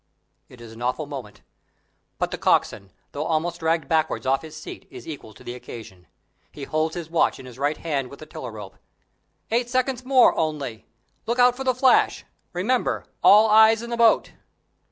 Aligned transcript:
It 0.49 0.61
is 0.61 0.71
an 0.73 0.81
awful 0.81 1.05
moment. 1.05 1.41
But 2.17 2.31
the 2.31 2.37
coxswain, 2.39 2.89
though 3.11 3.23
almost 3.25 3.59
dragged 3.59 3.87
backwards 3.87 4.25
off 4.25 4.41
his 4.41 4.57
seat, 4.57 4.87
is 4.89 5.07
equal 5.07 5.31
to 5.35 5.43
the 5.43 5.53
occasion. 5.53 6.07
He 6.51 6.63
holds 6.63 6.95
his 6.95 7.11
watch 7.11 7.37
in 7.37 7.45
his 7.45 7.59
right 7.59 7.77
hand 7.77 8.09
with 8.09 8.17
the 8.17 8.25
tiller 8.25 8.51
rope. 8.51 8.77
"Eight 9.51 9.69
seconds 9.69 10.03
more 10.03 10.35
only. 10.35 10.87
Look 11.27 11.37
out 11.37 11.55
for 11.55 11.63
the 11.63 11.75
flash. 11.75 12.25
Remember, 12.51 13.05
all 13.21 13.47
eyes 13.47 13.83
in 13.83 13.91
the 13.91 13.95
boat." 13.97 14.31